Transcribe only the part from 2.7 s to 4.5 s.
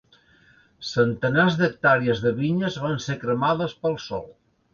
van ser cremades pel sol.